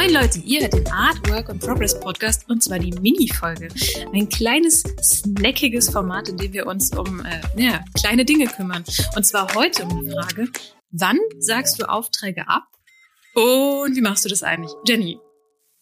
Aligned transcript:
Moin 0.00 0.14
Leute, 0.14 0.38
ihr 0.38 0.62
hört 0.62 0.72
den 0.72 0.88
Art, 0.88 1.28
Work 1.28 1.50
and 1.50 1.60
Progress 1.62 2.00
Podcast 2.00 2.48
und 2.48 2.64
zwar 2.64 2.78
die 2.78 2.90
Mini-Folge. 2.90 3.68
Ein 4.14 4.30
kleines, 4.30 4.82
snackiges 5.02 5.90
Format, 5.90 6.30
in 6.30 6.38
dem 6.38 6.54
wir 6.54 6.66
uns 6.66 6.96
um 6.96 7.22
äh, 7.22 7.42
ja, 7.54 7.84
kleine 7.92 8.24
Dinge 8.24 8.46
kümmern. 8.46 8.82
Und 9.14 9.26
zwar 9.26 9.54
heute 9.54 9.84
um 9.84 10.02
die 10.02 10.10
Frage, 10.10 10.48
wann 10.90 11.18
sagst 11.38 11.78
du 11.78 11.86
Aufträge 11.86 12.48
ab 12.48 12.64
und 13.34 13.94
wie 13.94 14.00
machst 14.00 14.24
du 14.24 14.30
das 14.30 14.42
eigentlich? 14.42 14.72
Jenny. 14.86 15.18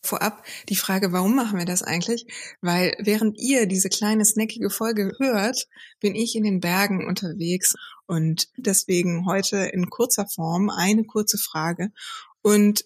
Vorab 0.02 0.44
die 0.68 0.74
Frage, 0.74 1.12
warum 1.12 1.36
machen 1.36 1.56
wir 1.56 1.64
das 1.64 1.84
eigentlich? 1.84 2.26
Weil 2.60 2.96
während 2.98 3.38
ihr 3.38 3.66
diese 3.66 3.88
kleine 3.88 4.24
snackige 4.24 4.70
Folge 4.70 5.12
hört, 5.18 5.68
bin 6.00 6.16
ich 6.16 6.34
in 6.34 6.42
den 6.42 6.58
Bergen 6.58 7.06
unterwegs 7.06 7.76
und 8.08 8.48
deswegen 8.56 9.26
heute 9.26 9.58
in 9.58 9.90
kurzer 9.90 10.26
Form 10.26 10.70
eine 10.70 11.04
kurze 11.04 11.38
Frage. 11.38 11.92
Und 12.42 12.84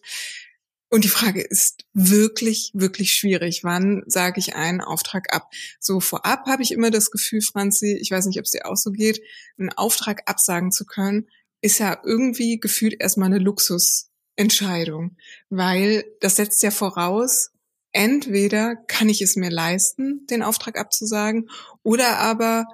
und 0.92 1.04
die 1.04 1.08
Frage 1.08 1.40
ist 1.40 1.86
wirklich, 1.94 2.70
wirklich 2.74 3.14
schwierig. 3.14 3.64
Wann 3.64 4.02
sage 4.06 4.38
ich 4.38 4.56
einen 4.56 4.82
Auftrag 4.82 5.34
ab? 5.34 5.48
So 5.80 6.00
vorab 6.00 6.44
habe 6.46 6.62
ich 6.62 6.70
immer 6.70 6.90
das 6.90 7.10
Gefühl, 7.10 7.40
Franzi, 7.40 7.96
ich 7.98 8.10
weiß 8.10 8.26
nicht, 8.26 8.38
ob 8.38 8.44
es 8.44 8.50
dir 8.50 8.66
auch 8.66 8.76
so 8.76 8.90
geht, 8.90 9.22
einen 9.56 9.70
Auftrag 9.70 10.28
absagen 10.28 10.70
zu 10.70 10.84
können, 10.84 11.28
ist 11.62 11.78
ja 11.78 11.98
irgendwie 12.04 12.60
gefühlt 12.60 13.00
erstmal 13.00 13.32
eine 13.32 13.38
Luxusentscheidung, 13.38 15.16
weil 15.48 16.04
das 16.20 16.36
setzt 16.36 16.62
ja 16.62 16.70
voraus, 16.70 17.52
entweder 17.92 18.76
kann 18.76 19.08
ich 19.08 19.22
es 19.22 19.34
mir 19.34 19.50
leisten, 19.50 20.26
den 20.26 20.42
Auftrag 20.42 20.78
abzusagen, 20.78 21.48
oder 21.82 22.18
aber 22.18 22.66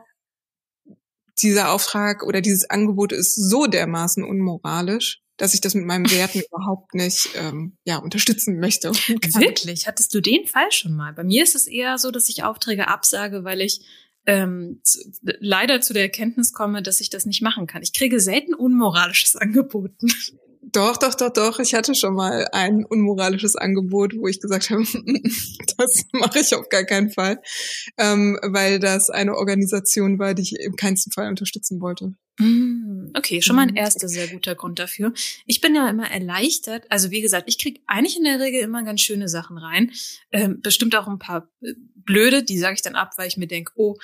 dieser 1.41 1.71
Auftrag 1.71 2.25
oder 2.25 2.41
dieses 2.41 2.69
Angebot 2.69 3.12
ist 3.12 3.37
so 3.37 3.69
dermaßen 3.69 4.25
unmoralisch, 4.25 5.23
dass 5.38 5.55
ich 5.55 5.60
das 5.60 5.74
mit 5.74 5.87
meinen 5.87 6.10
Werten 6.10 6.41
überhaupt 6.41 6.95
nicht 6.95 7.30
ähm, 7.37 7.77
ja, 7.84 7.97
unterstützen 7.97 8.60
möchte. 8.60 8.91
Wirklich? 8.91 9.86
Hattest 9.86 10.14
du 10.14 10.20
den 10.20 10.47
Fall 10.47 10.70
schon 10.70 10.95
mal? 10.95 11.14
Bei 11.14 11.25
mir 11.25 11.42
ist 11.42 11.55
es 11.55 11.67
eher 11.67 11.97
so, 11.97 12.11
dass 12.11 12.28
ich 12.28 12.42
Aufträge 12.42 12.89
absage, 12.89 13.45
weil 13.45 13.62
ich 13.62 13.80
ähm, 14.27 14.83
leider 15.22 15.80
zu 15.80 15.95
der 15.95 16.03
Erkenntnis 16.03 16.53
komme, 16.53 16.83
dass 16.83 17.00
ich 17.00 17.08
das 17.08 17.25
nicht 17.25 17.41
machen 17.41 17.67
kann. 17.67 17.83
Ich 17.83 17.95
kriege 17.95 18.20
selten 18.20 18.53
unmoralisches 18.53 19.36
angeboten. 19.36 20.08
Doch, 20.61 20.98
doch, 20.98 21.14
doch, 21.14 21.33
doch. 21.33 21.61
Ich 21.61 21.73
hatte 21.73 21.95
schon 21.95 22.14
mal 22.14 22.47
ein 22.52 22.84
unmoralisches 22.84 23.56
Angebot, 23.56 24.14
wo 24.19 24.27
ich 24.27 24.41
gesagt 24.41 24.69
habe, 24.70 24.83
das 25.78 26.05
mache 26.12 26.41
ich 26.41 26.55
auf 26.55 26.69
gar 26.69 26.84
keinen 26.84 27.11
Fall, 27.11 27.41
ähm, 27.97 28.39
weil 28.42 28.78
das 28.78 29.08
eine 29.08 29.36
Organisation 29.36 30.19
war, 30.19 30.34
die 30.34 30.42
ich 30.42 30.61
im 30.61 30.77
keinsten 30.77 31.12
Fall 31.12 31.28
unterstützen 31.28 31.80
wollte. 31.80 32.12
Mm, 32.39 33.11
okay, 33.14 33.42
schon 33.42 33.56
mal 33.56 33.62
ein 33.62 33.70
mhm. 33.70 33.77
erster 33.77 34.08
sehr 34.08 34.28
guter 34.28 34.55
Grund 34.55 34.78
dafür. 34.78 35.12
Ich 35.47 35.61
bin 35.61 35.75
ja 35.75 35.89
immer 35.89 36.11
erleichtert. 36.11 36.86
Also 36.91 37.11
wie 37.11 37.20
gesagt, 37.20 37.48
ich 37.48 37.58
kriege 37.58 37.80
eigentlich 37.86 38.17
in 38.17 38.25
der 38.25 38.41
Regel 38.41 38.61
immer 38.62 38.83
ganz 38.84 39.00
schöne 39.00 39.28
Sachen 39.28 39.58
rein. 39.58 39.92
Ähm, 40.30 40.61
bestimmt 40.61 40.95
auch 40.97 41.08
ein 41.08 41.19
paar 41.19 41.50
äh, 41.62 41.75
blöde, 41.97 42.42
die 42.42 42.58
sage 42.58 42.75
ich 42.75 42.83
dann 42.83 42.95
ab, 42.95 43.12
weil 43.17 43.28
ich 43.28 43.36
mir 43.36 43.48
denke, 43.48 43.72
oh, 43.75 43.97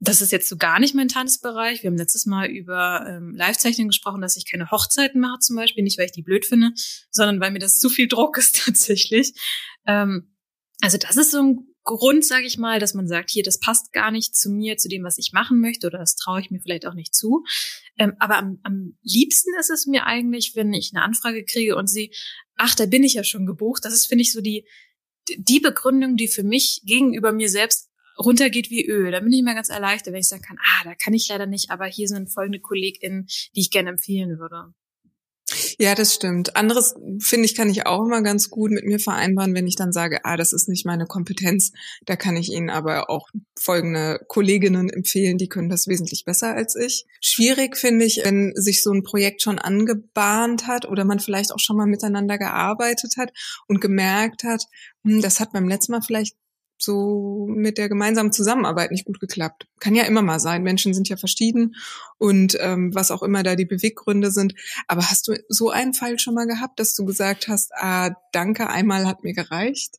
das 0.00 0.22
ist 0.22 0.32
jetzt 0.32 0.48
so 0.48 0.56
gar 0.56 0.78
nicht 0.78 0.94
mein 0.94 1.08
Tanzbereich. 1.08 1.82
Wir 1.82 1.90
haben 1.90 1.96
letztes 1.96 2.24
Mal 2.24 2.48
über 2.48 3.04
ähm, 3.08 3.34
Live-Zeichnen 3.34 3.88
gesprochen, 3.88 4.20
dass 4.20 4.36
ich 4.36 4.48
keine 4.48 4.70
Hochzeiten 4.70 5.20
mache 5.20 5.40
zum 5.40 5.56
Beispiel. 5.56 5.82
Nicht, 5.82 5.98
weil 5.98 6.06
ich 6.06 6.12
die 6.12 6.22
blöd 6.22 6.46
finde, 6.46 6.70
sondern 7.10 7.40
weil 7.40 7.50
mir 7.50 7.58
das 7.58 7.78
zu 7.78 7.88
viel 7.88 8.08
Druck 8.08 8.38
ist 8.38 8.56
tatsächlich. 8.64 9.32
Ähm, 9.86 10.34
also 10.80 10.96
das 10.98 11.16
ist 11.16 11.32
so 11.32 11.42
ein 11.42 11.67
Grund, 11.88 12.22
sage 12.22 12.44
ich 12.44 12.58
mal, 12.58 12.80
dass 12.80 12.92
man 12.92 13.08
sagt, 13.08 13.30
hier, 13.30 13.42
das 13.42 13.58
passt 13.58 13.94
gar 13.94 14.10
nicht 14.10 14.36
zu 14.36 14.50
mir, 14.50 14.76
zu 14.76 14.90
dem, 14.90 15.04
was 15.04 15.16
ich 15.16 15.32
machen 15.32 15.58
möchte, 15.58 15.86
oder 15.86 15.98
das 15.98 16.16
traue 16.16 16.40
ich 16.42 16.50
mir 16.50 16.60
vielleicht 16.60 16.86
auch 16.86 16.92
nicht 16.92 17.14
zu. 17.14 17.44
Ähm, 17.96 18.12
aber 18.18 18.36
am, 18.36 18.58
am 18.62 18.98
liebsten 19.02 19.50
ist 19.58 19.70
es 19.70 19.86
mir 19.86 20.04
eigentlich, 20.04 20.54
wenn 20.54 20.74
ich 20.74 20.90
eine 20.92 21.02
Anfrage 21.02 21.44
kriege 21.44 21.76
und 21.76 21.86
sie, 21.86 22.12
ach, 22.56 22.74
da 22.74 22.84
bin 22.84 23.04
ich 23.04 23.14
ja 23.14 23.24
schon 23.24 23.46
gebucht. 23.46 23.86
Das 23.86 23.94
ist, 23.94 24.04
finde 24.04 24.20
ich, 24.20 24.32
so 24.32 24.42
die, 24.42 24.66
die 25.38 25.60
Begründung, 25.60 26.18
die 26.18 26.28
für 26.28 26.42
mich 26.42 26.82
gegenüber 26.84 27.32
mir 27.32 27.48
selbst 27.48 27.88
runtergeht 28.18 28.68
wie 28.68 28.86
Öl. 28.86 29.10
Da 29.10 29.20
bin 29.20 29.32
ich 29.32 29.40
immer 29.40 29.54
ganz 29.54 29.70
erleichtert, 29.70 30.12
wenn 30.12 30.20
ich 30.20 30.28
sagen 30.28 30.42
kann, 30.42 30.58
ah, 30.58 30.84
da 30.84 30.94
kann 30.94 31.14
ich 31.14 31.26
leider 31.28 31.46
nicht, 31.46 31.70
aber 31.70 31.86
hier 31.86 32.08
sind 32.08 32.30
folgende 32.30 32.60
KollegInnen, 32.60 33.28
die 33.56 33.60
ich 33.60 33.70
gerne 33.70 33.88
empfehlen 33.88 34.38
würde. 34.38 34.74
Ja, 35.80 35.94
das 35.94 36.12
stimmt. 36.12 36.56
Anderes, 36.56 36.96
finde 37.20 37.46
ich, 37.46 37.54
kann 37.54 37.70
ich 37.70 37.86
auch 37.86 38.04
immer 38.04 38.20
ganz 38.20 38.50
gut 38.50 38.72
mit 38.72 38.84
mir 38.84 38.98
vereinbaren, 38.98 39.54
wenn 39.54 39.68
ich 39.68 39.76
dann 39.76 39.92
sage, 39.92 40.24
ah, 40.24 40.36
das 40.36 40.52
ist 40.52 40.68
nicht 40.68 40.84
meine 40.84 41.06
Kompetenz. 41.06 41.70
Da 42.04 42.16
kann 42.16 42.36
ich 42.36 42.50
Ihnen 42.50 42.68
aber 42.68 43.08
auch 43.08 43.28
folgende 43.56 44.18
Kolleginnen 44.26 44.90
empfehlen, 44.90 45.38
die 45.38 45.48
können 45.48 45.68
das 45.68 45.86
wesentlich 45.86 46.24
besser 46.24 46.52
als 46.52 46.74
ich. 46.74 47.06
Schwierig 47.20 47.76
finde 47.76 48.06
ich, 48.06 48.22
wenn 48.24 48.52
sich 48.56 48.82
so 48.82 48.90
ein 48.90 49.04
Projekt 49.04 49.40
schon 49.40 49.60
angebahnt 49.60 50.66
hat 50.66 50.84
oder 50.84 51.04
man 51.04 51.20
vielleicht 51.20 51.52
auch 51.52 51.60
schon 51.60 51.76
mal 51.76 51.86
miteinander 51.86 52.38
gearbeitet 52.38 53.14
hat 53.16 53.30
und 53.68 53.80
gemerkt 53.80 54.42
hat, 54.42 54.64
hm, 55.04 55.22
das 55.22 55.38
hat 55.38 55.52
beim 55.52 55.68
letzten 55.68 55.92
Mal 55.92 56.02
vielleicht 56.02 56.34
so 56.78 57.46
mit 57.48 57.78
der 57.78 57.88
gemeinsamen 57.88 58.32
Zusammenarbeit 58.32 58.90
nicht 58.90 59.04
gut 59.04 59.20
geklappt. 59.20 59.66
Kann 59.80 59.94
ja 59.94 60.04
immer 60.04 60.22
mal 60.22 60.40
sein. 60.40 60.62
Menschen 60.62 60.94
sind 60.94 61.08
ja 61.08 61.16
verschieden 61.16 61.76
und 62.18 62.56
ähm, 62.60 62.94
was 62.94 63.10
auch 63.10 63.22
immer 63.22 63.42
da 63.42 63.56
die 63.56 63.64
Beweggründe 63.64 64.30
sind. 64.30 64.54
Aber 64.86 65.02
hast 65.02 65.28
du 65.28 65.34
so 65.48 65.70
einen 65.70 65.94
Fall 65.94 66.18
schon 66.18 66.34
mal 66.34 66.46
gehabt, 66.46 66.80
dass 66.80 66.94
du 66.94 67.04
gesagt 67.04 67.48
hast, 67.48 67.72
ah, 67.74 68.10
danke, 68.32 68.68
einmal 68.68 69.06
hat 69.06 69.24
mir 69.24 69.34
gereicht? 69.34 69.96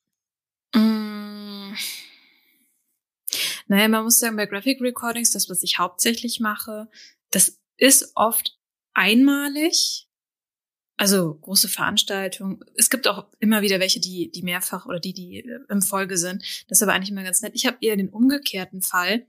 Mm. 0.74 1.74
Naja, 3.68 3.88
man 3.88 4.04
muss 4.04 4.20
sagen, 4.20 4.36
bei 4.36 4.48
Graphic 4.48 4.82
Recordings, 4.82 5.32
das, 5.32 5.50
was 5.50 5.62
ich 5.62 5.78
hauptsächlich 5.78 6.40
mache, 6.40 6.90
das 7.30 7.60
ist 7.78 8.12
oft 8.16 8.58
einmalig 8.94 10.09
also 11.00 11.36
große 11.36 11.70
Veranstaltungen. 11.70 12.60
Es 12.76 12.90
gibt 12.90 13.08
auch 13.08 13.28
immer 13.40 13.62
wieder 13.62 13.80
welche, 13.80 14.02
die, 14.02 14.32
die 14.32 14.44
mehrfach 14.44 14.86
oder 14.86 15.00
die, 15.00 15.14
die 15.14 15.40
äh, 15.40 15.60
im 15.70 15.82
Folge 15.82 16.18
sind. 16.18 16.44
Das 16.68 16.80
ist 16.80 16.84
aber 16.84 16.92
eigentlich 16.92 17.12
immer 17.12 17.24
ganz 17.24 17.42
nett. 17.42 17.54
Ich 17.56 17.66
habe 17.66 17.78
eher 17.80 17.96
den 17.96 18.10
umgekehrten 18.10 18.82
Fall. 18.82 19.26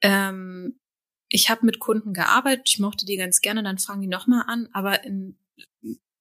Ähm, 0.00 0.80
ich 1.28 1.50
habe 1.50 1.66
mit 1.66 1.80
Kunden 1.80 2.14
gearbeitet, 2.14 2.70
ich 2.70 2.78
mochte 2.78 3.04
die 3.04 3.18
ganz 3.18 3.42
gerne, 3.42 3.62
dann 3.62 3.76
fragen 3.76 4.00
die 4.00 4.06
nochmal 4.06 4.44
an, 4.46 4.70
aber 4.72 5.04
in 5.04 5.36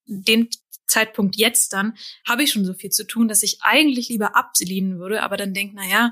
dem 0.08 0.50
Zeitpunkt 0.88 1.38
jetzt 1.38 1.72
dann 1.72 1.96
habe 2.28 2.44
ich 2.44 2.52
schon 2.52 2.66
so 2.66 2.74
viel 2.74 2.90
zu 2.90 3.08
tun, 3.08 3.30
dass 3.30 3.44
ich 3.44 3.59
eigentlich 3.62 4.09
lieber 4.09 4.35
ablehnen 4.35 5.00
würde, 5.00 5.24
aber 5.24 5.38
dann 5.38 5.53
denke, 5.53 5.75
na 5.78 5.88
ja, 5.88 6.12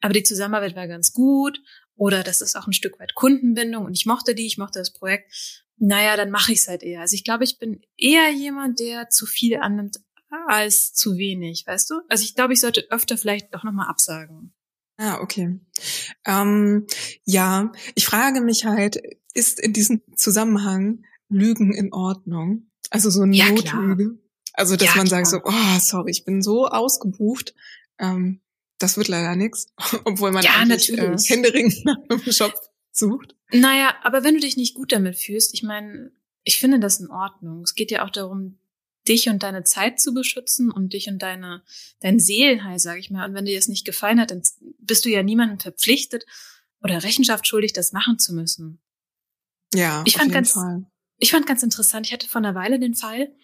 aber 0.00 0.12
die 0.12 0.24
Zusammenarbeit 0.24 0.74
war 0.74 0.88
ganz 0.88 1.12
gut 1.12 1.60
oder 1.94 2.24
das 2.24 2.40
ist 2.40 2.56
auch 2.56 2.66
ein 2.66 2.72
Stück 2.72 2.98
weit 2.98 3.14
Kundenbindung 3.14 3.84
und 3.84 3.96
ich 3.96 4.06
mochte 4.06 4.34
die, 4.34 4.46
ich 4.46 4.58
mochte 4.58 4.80
das 4.80 4.92
Projekt 4.92 5.62
naja, 5.84 6.16
dann 6.16 6.30
mache 6.30 6.52
ich 6.52 6.60
es 6.60 6.68
halt 6.68 6.84
eher. 6.84 7.00
Also 7.00 7.14
ich 7.14 7.24
glaube, 7.24 7.42
ich 7.42 7.58
bin 7.58 7.80
eher 7.96 8.30
jemand, 8.30 8.78
der 8.78 9.10
zu 9.10 9.26
viel 9.26 9.56
annimmt 9.56 10.00
als 10.46 10.92
zu 10.94 11.16
wenig, 11.16 11.64
weißt 11.66 11.90
du? 11.90 11.94
Also 12.08 12.22
ich 12.22 12.36
glaube, 12.36 12.52
ich 12.52 12.60
sollte 12.60 12.86
öfter 12.90 13.18
vielleicht 13.18 13.52
doch 13.52 13.64
nochmal 13.64 13.88
absagen. 13.88 14.54
Ah, 14.96 15.18
okay. 15.20 15.58
Ähm, 16.24 16.86
ja, 17.24 17.72
ich 17.96 18.06
frage 18.06 18.40
mich 18.40 18.64
halt, 18.64 19.02
ist 19.34 19.58
in 19.58 19.72
diesem 19.72 20.02
Zusammenhang 20.14 21.04
Lügen 21.28 21.74
in 21.74 21.92
Ordnung? 21.92 22.70
Also 22.90 23.10
so 23.10 23.22
eine 23.22 23.34
ja, 23.34 23.48
Notlüge? 23.50 24.04
Klar. 24.04 24.18
Also, 24.52 24.76
dass 24.76 24.88
ja, 24.88 24.96
man 24.96 25.08
klar. 25.08 25.24
sagt 25.24 25.44
so, 25.44 25.50
oh, 25.50 25.78
sorry, 25.80 26.10
ich 26.10 26.24
bin 26.24 26.42
so 26.42 26.68
ausgebucht, 26.68 27.54
ähm, 27.98 28.40
das 28.78 28.96
wird 28.96 29.08
leider 29.08 29.34
nichts, 29.34 29.66
obwohl 30.04 30.30
man 30.30 30.44
ja, 30.44 30.52
eigentlich 30.60 30.90
äh, 30.90 30.96
natürlich. 30.96 31.30
äh, 31.30 31.34
händeringend 31.34 31.84
nach 31.84 31.96
einem 32.08 32.20
Job 32.26 32.54
sucht. 32.92 33.34
Naja, 33.50 33.94
aber 34.02 34.22
wenn 34.22 34.34
du 34.34 34.40
dich 34.40 34.56
nicht 34.56 34.74
gut 34.74 34.92
damit 34.92 35.16
fühlst, 35.16 35.54
ich 35.54 35.62
meine, 35.62 36.12
ich 36.44 36.58
finde 36.58 36.78
das 36.78 37.00
in 37.00 37.10
Ordnung. 37.10 37.62
Es 37.62 37.74
geht 37.74 37.90
ja 37.90 38.04
auch 38.04 38.10
darum, 38.10 38.58
dich 39.08 39.28
und 39.28 39.42
deine 39.42 39.64
Zeit 39.64 40.00
zu 40.00 40.14
beschützen 40.14 40.70
und 40.70 40.92
dich 40.92 41.08
und 41.08 41.20
deine, 41.20 41.62
dein 42.00 42.20
Seelenheil, 42.20 42.78
sage 42.78 43.00
ich 43.00 43.10
mal. 43.10 43.28
Und 43.28 43.34
wenn 43.34 43.44
dir 43.44 43.56
das 43.56 43.68
nicht 43.68 43.84
gefallen 43.84 44.20
hat, 44.20 44.30
dann 44.30 44.42
bist 44.78 45.04
du 45.04 45.08
ja 45.08 45.22
niemandem 45.22 45.58
verpflichtet 45.58 46.24
oder 46.82 47.02
Rechenschaft 47.02 47.46
schuldig, 47.46 47.72
das 47.72 47.92
machen 47.92 48.18
zu 48.18 48.32
müssen. 48.34 48.80
Ja, 49.74 50.02
ich 50.06 50.16
fand 50.16 50.32
ganz, 50.32 50.52
Fall. 50.52 50.86
ich 51.18 51.30
fand 51.30 51.46
ganz 51.46 51.62
interessant. 51.62 52.06
Ich 52.06 52.12
hatte 52.12 52.28
vor 52.28 52.40
einer 52.40 52.54
Weile 52.54 52.78
den 52.78 52.94
Fall, 52.94 53.34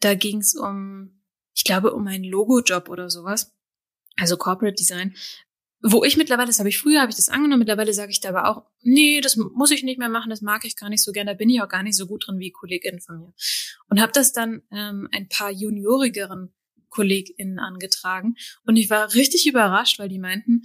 da 0.00 0.14
ging 0.14 0.38
es 0.38 0.54
um, 0.54 1.22
ich 1.54 1.64
glaube, 1.64 1.94
um 1.94 2.06
einen 2.06 2.24
Logo-Job 2.24 2.88
oder 2.88 3.08
sowas. 3.08 3.52
Also 4.16 4.36
Corporate 4.36 4.74
Design, 4.74 5.16
wo 5.82 6.04
ich 6.04 6.16
mittlerweile, 6.16 6.46
das 6.46 6.60
habe 6.60 6.68
ich 6.68 6.78
früher, 6.78 7.00
habe 7.00 7.10
ich 7.10 7.16
das 7.16 7.28
angenommen, 7.28 7.60
mittlerweile 7.60 7.92
sage 7.92 8.12
ich 8.12 8.20
da 8.20 8.28
aber 8.28 8.48
auch, 8.48 8.64
nee, 8.82 9.20
das 9.20 9.36
muss 9.36 9.72
ich 9.72 9.82
nicht 9.82 9.98
mehr 9.98 10.08
machen, 10.08 10.30
das 10.30 10.40
mag 10.40 10.64
ich 10.64 10.76
gar 10.76 10.88
nicht 10.88 11.02
so 11.02 11.10
gern, 11.10 11.26
da 11.26 11.34
bin 11.34 11.50
ich 11.50 11.60
auch 11.60 11.68
gar 11.68 11.82
nicht 11.82 11.96
so 11.96 12.06
gut 12.06 12.26
drin 12.26 12.38
wie 12.38 12.52
Kolleginnen 12.52 13.00
von 13.00 13.18
mir. 13.18 13.34
Und 13.88 14.00
habe 14.00 14.12
das 14.12 14.32
dann 14.32 14.62
ähm, 14.70 15.08
ein 15.10 15.28
paar 15.28 15.50
juniorigeren 15.50 16.52
KollegInnen 16.88 17.58
angetragen 17.58 18.36
und 18.64 18.76
ich 18.76 18.90
war 18.90 19.12
richtig 19.14 19.46
überrascht, 19.46 19.98
weil 19.98 20.08
die 20.08 20.20
meinten, 20.20 20.62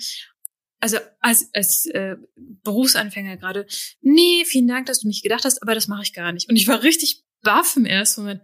also 0.79 0.97
als, 1.19 1.49
als 1.53 1.87
äh, 1.87 2.17
Berufsanfänger 2.35 3.37
gerade, 3.37 3.65
nee, 4.01 4.45
vielen 4.45 4.67
Dank, 4.67 4.85
dass 4.85 4.99
du 4.99 5.07
mich 5.07 5.23
gedacht 5.23 5.45
hast, 5.45 5.63
aber 5.63 5.73
das 5.73 5.87
mache 5.87 6.03
ich 6.03 6.13
gar 6.13 6.31
nicht. 6.31 6.47
Und 6.49 6.57
ich 6.57 6.67
war 6.67 6.83
richtig 6.83 7.23
baff 7.41 7.75
im 7.75 7.85
ersten 7.85 8.21
Moment. 8.21 8.41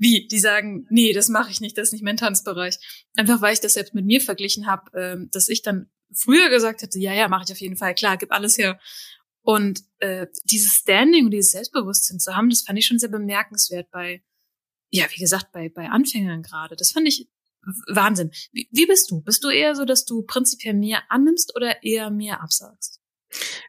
Wie, 0.00 0.26
die 0.26 0.38
sagen, 0.40 0.86
nee, 0.90 1.12
das 1.12 1.28
mache 1.28 1.50
ich 1.50 1.60
nicht, 1.60 1.78
das 1.78 1.88
ist 1.88 1.92
nicht 1.92 2.02
mein 2.02 2.16
Tanzbereich. 2.16 2.78
Einfach 3.16 3.40
weil 3.40 3.52
ich 3.52 3.60
das 3.60 3.74
selbst 3.74 3.94
mit 3.94 4.06
mir 4.06 4.20
verglichen 4.20 4.66
habe, 4.66 4.90
ähm, 4.98 5.28
dass 5.30 5.48
ich 5.48 5.62
dann 5.62 5.90
früher 6.12 6.48
gesagt 6.48 6.82
hätte, 6.82 6.98
ja, 6.98 7.14
ja, 7.14 7.28
mache 7.28 7.44
ich 7.46 7.52
auf 7.52 7.60
jeden 7.60 7.76
Fall, 7.76 7.94
klar, 7.94 8.16
gib 8.16 8.32
alles 8.32 8.58
her. 8.58 8.80
Und 9.42 9.82
äh, 9.98 10.26
dieses 10.44 10.72
Standing 10.72 11.26
und 11.26 11.30
dieses 11.30 11.52
Selbstbewusstsein 11.52 12.18
zu 12.18 12.34
haben, 12.34 12.50
das 12.50 12.62
fand 12.62 12.78
ich 12.78 12.86
schon 12.86 12.98
sehr 12.98 13.08
bemerkenswert 13.08 13.90
bei 13.90 14.22
ja, 14.90 15.06
wie 15.14 15.20
gesagt, 15.20 15.52
bei, 15.52 15.68
bei 15.68 15.88
Anfängern 15.88 16.42
gerade. 16.42 16.76
Das 16.76 16.90
fand 16.90 17.06
ich 17.08 17.28
Wahnsinn. 17.88 18.30
Wie, 18.52 18.68
wie 18.72 18.86
bist 18.86 19.10
du? 19.10 19.20
Bist 19.20 19.44
du 19.44 19.48
eher 19.48 19.74
so, 19.74 19.84
dass 19.84 20.04
du 20.04 20.22
prinzipiell 20.22 20.74
mehr 20.74 21.02
annimmst 21.10 21.54
oder 21.56 21.82
eher 21.82 22.10
mehr 22.10 22.42
absagst? 22.42 23.00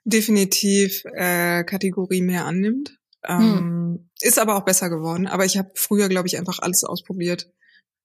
Definitiv 0.04 1.04
äh, 1.14 1.64
Kategorie 1.64 2.22
mehr 2.22 2.46
annimmt. 2.46 2.98
Ähm, 3.28 3.40
hm. 3.40 4.10
Ist 4.22 4.40
aber 4.40 4.56
auch 4.56 4.66
besser 4.66 4.90
geworden. 4.90 5.28
Aber 5.28 5.46
ich 5.46 5.58
habe 5.58 5.72
früher, 5.76 6.10
glaube 6.10 6.28
ich, 6.28 6.38
einfach 6.38 6.60
alles 6.60 6.84
ausprobiert, 6.84 7.52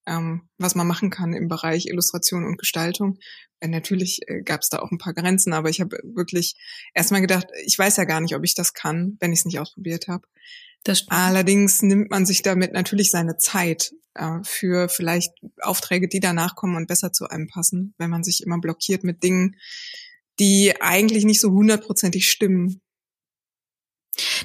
ähm, 0.06 0.48
was 0.58 0.74
man 0.74 0.86
machen 0.86 1.10
kann 1.10 1.32
im 1.32 1.48
Bereich 1.48 1.86
Illustration 1.86 2.44
und 2.44 2.58
Gestaltung. 2.58 3.18
Äh, 3.60 3.68
natürlich 3.68 4.20
äh, 4.26 4.42
gab 4.42 4.62
es 4.62 4.68
da 4.68 4.78
auch 4.80 4.90
ein 4.90 4.98
paar 4.98 5.14
Grenzen, 5.14 5.52
aber 5.52 5.68
ich 5.68 5.80
habe 5.80 5.98
wirklich 6.02 6.56
erstmal 6.94 7.20
gedacht, 7.20 7.48
ich 7.64 7.78
weiß 7.78 7.96
ja 7.96 8.04
gar 8.04 8.20
nicht, 8.20 8.34
ob 8.34 8.44
ich 8.44 8.54
das 8.54 8.72
kann, 8.72 9.16
wenn 9.20 9.32
ich 9.32 9.40
es 9.40 9.44
nicht 9.44 9.58
ausprobiert 9.58 10.08
habe. 10.08 10.26
Allerdings 11.08 11.82
nimmt 11.82 12.10
man 12.10 12.26
sich 12.26 12.42
damit 12.42 12.72
natürlich 12.72 13.10
seine 13.10 13.38
Zeit 13.38 13.92
äh, 14.14 14.38
für 14.42 14.88
vielleicht 14.88 15.32
Aufträge, 15.60 16.08
die 16.08 16.20
danach 16.20 16.54
kommen 16.54 16.76
und 16.76 16.86
besser 16.86 17.12
zu 17.12 17.28
einem 17.28 17.48
passen, 17.48 17.94
wenn 17.98 18.10
man 18.10 18.22
sich 18.22 18.42
immer 18.44 18.60
blockiert 18.60 19.02
mit 19.02 19.22
Dingen, 19.22 19.56
die 20.38 20.74
eigentlich 20.80 21.24
nicht 21.24 21.40
so 21.40 21.50
hundertprozentig 21.50 22.28
stimmen. 22.28 22.80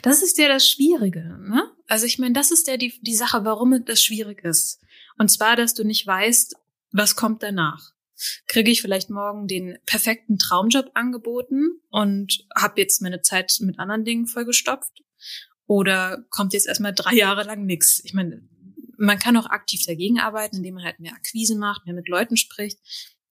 Das 0.02 0.22
ist 0.22 0.38
ja 0.38 0.48
das 0.48 0.70
Schwierige, 0.70 1.38
ne? 1.40 1.70
Also 1.88 2.06
ich 2.06 2.20
meine, 2.20 2.34
das 2.34 2.52
ist 2.52 2.68
ja 2.68 2.78
die, 2.78 3.00
die 3.02 3.16
Sache, 3.16 3.46
warum 3.46 3.86
das 3.86 4.02
schwierig 4.02 4.44
ist. 4.44 4.82
Und 5.18 5.30
zwar, 5.30 5.56
dass 5.56 5.74
du 5.74 5.84
nicht 5.84 6.06
weißt, 6.06 6.56
was 6.92 7.16
kommt 7.16 7.44
danach. 7.44 7.92
Kriege 8.48 8.70
ich 8.70 8.82
vielleicht 8.82 9.10
morgen 9.10 9.48
den 9.48 9.78
perfekten 9.86 10.38
Traumjob 10.38 10.92
angeboten 10.94 11.80
und 11.90 12.46
habe 12.56 12.80
jetzt 12.82 13.02
meine 13.02 13.22
Zeit 13.22 13.56
mit 13.62 13.80
anderen 13.80 14.06
Dingen 14.06 14.28
vollgestopft? 14.28 15.04
Oder 15.66 16.26
kommt 16.30 16.54
jetzt 16.54 16.68
erstmal 16.68 16.94
drei 16.94 17.14
Jahre 17.14 17.44
lang 17.44 17.66
nichts? 17.66 18.02
Ich 18.04 18.14
meine, 18.14 18.48
man 18.98 19.20
kann 19.20 19.38
auch 19.38 19.48
aktiv 19.48 19.84
dagegen 19.86 20.20
arbeiten, 20.20 20.58
indem 20.58 20.76
man 20.76 20.84
halt 20.84 21.00
mehr 21.00 21.14
Akquise 21.14 21.56
macht, 21.56 21.86
mehr 21.86 21.96
mit 21.96 22.08
Leuten 22.08 22.38
spricht. 22.38 22.80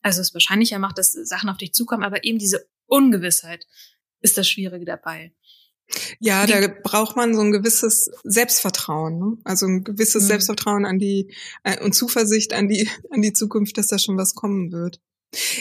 Also 0.03 0.21
es 0.21 0.35
wahrscheinlicher 0.35 0.79
macht, 0.79 0.99
dass 0.99 1.13
Sachen 1.13 1.51
auf 1.51 1.59
dich 1.59 1.73
zukommen, 1.73 2.03
aber 2.03 2.25
eben 2.25 2.39
diese 2.39 2.69
Ungewissheit 2.87 3.67
ist 4.21 4.37
das 4.39 4.49
Schwierige 4.49 4.85
dabei. 4.85 5.33
Ja, 6.19 6.47
da 6.47 6.69
braucht 6.69 7.17
man 7.17 7.35
so 7.35 7.41
ein 7.41 7.53
gewisses 7.53 8.11
Selbstvertrauen, 8.25 9.19
ne? 9.19 9.37
also 9.45 9.67
ein 9.67 9.85
gewisses 9.85 10.25
mhm. 10.25 10.29
Selbstvertrauen 10.29 10.85
an 10.85 10.99
die 10.99 11.33
äh, 11.65 11.83
und 11.83 11.95
Zuversicht 11.95 12.53
an 12.53 12.69
die 12.69 12.89
an 13.11 13.23
die 13.23 13.33
Zukunft, 13.33 13.79
dass 13.79 13.89
da 13.89 13.99
schon 13.99 14.17
was 14.17 14.35
kommen 14.35 14.73
wird. 14.73 15.01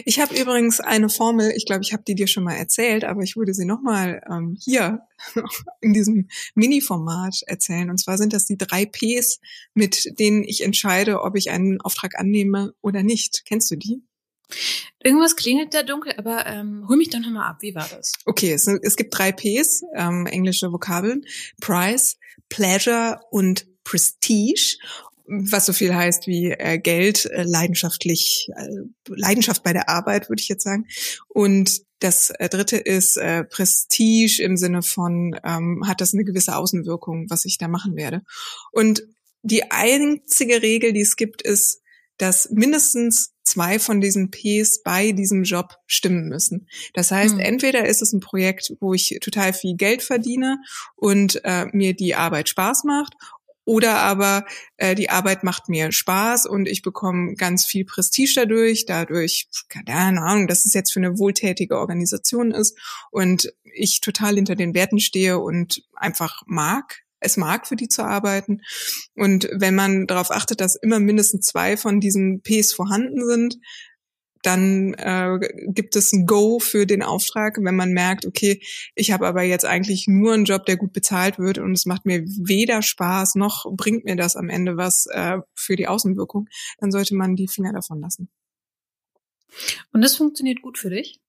Ich 0.03 0.19
habe 0.19 0.35
übrigens 0.35 0.79
eine 0.79 1.09
Formel, 1.09 1.51
ich 1.55 1.65
glaube, 1.65 1.83
ich 1.83 1.93
habe 1.93 2.01
die 2.01 2.15
dir 2.15 2.25
schon 2.25 2.43
mal 2.43 2.55
erzählt, 2.55 3.03
aber 3.03 3.21
ich 3.21 3.35
würde 3.35 3.53
sie 3.53 3.65
nochmal 3.65 4.19
ähm, 4.27 4.57
hier 4.59 5.01
in 5.81 5.93
diesem 5.93 6.27
Mini-Format 6.55 7.43
erzählen. 7.45 7.91
Und 7.91 7.99
zwar 7.99 8.17
sind 8.17 8.33
das 8.33 8.45
die 8.45 8.57
drei 8.57 8.87
Ps, 8.87 9.39
mit 9.75 10.19
denen 10.19 10.43
ich 10.43 10.63
entscheide, 10.63 11.21
ob 11.21 11.35
ich 11.35 11.51
einen 11.51 11.79
Auftrag 11.81 12.17
annehme 12.17 12.73
oder 12.81 13.03
nicht. 13.03 13.43
Kennst 13.45 13.69
du 13.69 13.75
die? 13.75 14.01
Irgendwas 15.03 15.35
klingelt 15.35 15.73
da 15.73 15.83
dunkel, 15.83 16.13
aber 16.17 16.45
ähm, 16.45 16.85
hol 16.87 16.97
mich 16.97 17.09
doch 17.09 17.19
nochmal 17.19 17.49
ab. 17.49 17.57
Wie 17.61 17.75
war 17.75 17.87
das? 17.89 18.13
Okay, 18.25 18.51
es, 18.51 18.67
es 18.67 18.95
gibt 18.95 19.17
drei 19.17 19.31
Ps, 19.31 19.83
ähm, 19.95 20.25
englische 20.25 20.71
Vokabeln. 20.71 21.25
Price, 21.61 22.17
Pleasure 22.49 23.21
und 23.31 23.67
Prestige 23.83 24.77
was 25.29 25.67
so 25.67 25.73
viel 25.73 25.93
heißt 25.93 26.27
wie 26.27 26.51
äh, 26.51 26.79
Geld, 26.79 27.25
äh, 27.25 27.43
leidenschaftlich, 27.43 28.49
äh, 28.55 28.67
Leidenschaft 29.07 29.63
bei 29.63 29.73
der 29.73 29.87
Arbeit, 29.87 30.29
würde 30.29 30.41
ich 30.41 30.49
jetzt 30.49 30.63
sagen. 30.63 30.87
Und 31.27 31.83
das 31.99 32.31
äh, 32.31 32.49
dritte 32.49 32.77
ist 32.77 33.17
äh, 33.17 33.43
Prestige 33.43 34.41
im 34.41 34.57
Sinne 34.57 34.81
von, 34.81 35.39
ähm, 35.43 35.83
hat 35.85 36.01
das 36.01 36.13
eine 36.13 36.23
gewisse 36.23 36.55
Außenwirkung, 36.55 37.29
was 37.29 37.45
ich 37.45 37.57
da 37.57 37.67
machen 37.67 37.95
werde. 37.95 38.23
Und 38.71 39.03
die 39.43 39.69
einzige 39.71 40.61
Regel, 40.61 40.93
die 40.93 41.01
es 41.01 41.15
gibt, 41.15 41.41
ist, 41.41 41.81
dass 42.19 42.49
mindestens 42.51 43.33
zwei 43.43 43.79
von 43.79 43.99
diesen 43.99 44.29
Ps 44.29 44.83
bei 44.83 45.11
diesem 45.11 45.43
Job 45.43 45.75
stimmen 45.87 46.27
müssen. 46.27 46.67
Das 46.93 47.09
heißt, 47.09 47.35
mhm. 47.35 47.39
entweder 47.39 47.87
ist 47.87 48.03
es 48.03 48.13
ein 48.13 48.19
Projekt, 48.19 48.73
wo 48.79 48.93
ich 48.93 49.17
total 49.21 49.53
viel 49.53 49.75
Geld 49.75 50.03
verdiene 50.03 50.59
und 50.95 51.41
äh, 51.43 51.65
mir 51.71 51.95
die 51.95 52.13
Arbeit 52.13 52.49
Spaß 52.49 52.83
macht, 52.83 53.15
oder 53.69 53.97
aber 53.97 54.45
äh, 54.77 54.95
die 54.95 55.11
Arbeit 55.11 55.43
macht 55.43 55.69
mir 55.69 55.91
Spaß 55.91 56.47
und 56.47 56.67
ich 56.67 56.81
bekomme 56.81 57.35
ganz 57.35 57.67
viel 57.67 57.85
Prestige 57.85 58.33
dadurch, 58.35 58.87
dadurch, 58.87 59.47
keine 59.69 60.23
Ahnung, 60.23 60.47
dass 60.47 60.65
es 60.65 60.73
jetzt 60.73 60.91
für 60.91 60.99
eine 60.99 61.19
wohltätige 61.19 61.77
Organisation 61.77 62.49
ist 62.49 62.75
und 63.11 63.53
ich 63.63 64.01
total 64.01 64.33
hinter 64.35 64.55
den 64.55 64.73
Werten 64.73 64.99
stehe 64.99 65.37
und 65.37 65.83
einfach 65.93 66.41
mag, 66.47 67.03
es 67.19 67.37
mag, 67.37 67.67
für 67.67 67.75
die 67.75 67.87
zu 67.87 68.03
arbeiten. 68.03 68.61
Und 69.15 69.49
wenn 69.51 69.75
man 69.75 70.07
darauf 70.07 70.31
achtet, 70.31 70.61
dass 70.61 70.75
immer 70.75 70.99
mindestens 70.99 71.45
zwei 71.45 71.77
von 71.77 71.99
diesen 71.99 72.41
Ps 72.41 72.73
vorhanden 72.73 73.25
sind, 73.25 73.57
dann 74.41 74.93
äh, 74.93 75.37
gibt 75.67 75.95
es 75.95 76.13
ein 76.13 76.25
Go 76.25 76.59
für 76.59 76.85
den 76.85 77.03
Auftrag, 77.03 77.57
wenn 77.59 77.75
man 77.75 77.91
merkt, 77.91 78.25
okay, 78.25 78.61
ich 78.95 79.11
habe 79.11 79.27
aber 79.27 79.43
jetzt 79.43 79.65
eigentlich 79.65 80.07
nur 80.07 80.33
einen 80.33 80.45
Job, 80.45 80.65
der 80.65 80.77
gut 80.77 80.93
bezahlt 80.93 81.39
wird 81.39 81.57
und 81.57 81.73
es 81.73 81.85
macht 81.85 82.05
mir 82.05 82.23
weder 82.25 82.81
Spaß 82.81 83.35
noch 83.35 83.65
bringt 83.75 84.05
mir 84.05 84.15
das 84.15 84.35
am 84.35 84.49
Ende 84.49 84.77
was 84.77 85.07
äh, 85.07 85.39
für 85.55 85.75
die 85.75 85.87
Außenwirkung, 85.87 86.47
dann 86.79 86.91
sollte 86.91 87.15
man 87.15 87.35
die 87.35 87.47
Finger 87.47 87.73
davon 87.73 87.99
lassen. 87.99 88.29
Und 89.91 90.01
das 90.01 90.15
funktioniert 90.15 90.61
gut 90.61 90.77
für 90.77 90.89
dich? 90.89 91.19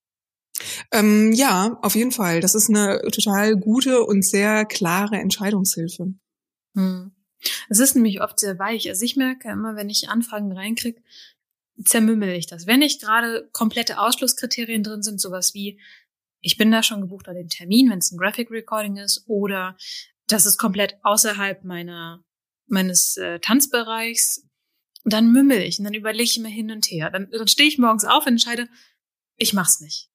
Ähm, 0.92 1.32
ja, 1.32 1.78
auf 1.82 1.94
jeden 1.94 2.12
Fall. 2.12 2.40
Das 2.40 2.54
ist 2.54 2.68
eine 2.68 3.00
total 3.10 3.56
gute 3.56 4.02
und 4.02 4.24
sehr 4.24 4.64
klare 4.64 5.16
Entscheidungshilfe. 5.16 6.14
Hm. 6.76 7.12
Es 7.68 7.78
ist 7.78 7.94
nämlich 7.94 8.20
oft 8.20 8.38
sehr 8.38 8.58
weich. 8.58 8.88
Also 8.88 9.04
ich 9.04 9.16
merke 9.16 9.50
immer, 9.50 9.76
wenn 9.76 9.88
ich 9.88 10.08
Anfragen 10.08 10.52
reinkriege, 10.52 11.02
zermümmel 11.84 12.34
ich 12.34 12.46
das. 12.46 12.66
Wenn 12.66 12.80
nicht 12.80 13.00
gerade 13.00 13.48
komplette 13.52 13.98
Ausschlusskriterien 13.98 14.82
drin 14.82 15.02
sind, 15.02 15.20
sowas 15.20 15.54
wie, 15.54 15.80
ich 16.40 16.56
bin 16.56 16.70
da 16.70 16.82
schon 16.82 17.00
gebucht 17.00 17.28
an 17.28 17.36
den 17.36 17.48
Termin, 17.48 17.90
wenn 17.90 17.98
es 17.98 18.12
ein 18.12 18.18
Graphic 18.18 18.50
Recording 18.50 18.96
ist, 18.96 19.24
oder 19.26 19.76
das 20.26 20.46
ist 20.46 20.58
komplett 20.58 20.96
außerhalb 21.02 21.64
meiner, 21.64 22.22
meines 22.66 23.16
äh, 23.16 23.40
Tanzbereichs, 23.40 24.46
dann 25.04 25.32
mümmel 25.32 25.62
ich 25.62 25.78
und 25.78 25.84
dann 25.86 25.94
überlege 25.94 26.24
ich 26.24 26.36
immer 26.36 26.48
hin 26.48 26.70
und 26.70 26.86
her. 26.86 27.10
Dann, 27.10 27.30
dann 27.30 27.48
stehe 27.48 27.68
ich 27.68 27.78
morgens 27.78 28.04
auf 28.04 28.26
und 28.26 28.32
entscheide, 28.32 28.68
ich 29.36 29.54
mach's 29.54 29.80
nicht. 29.80 30.09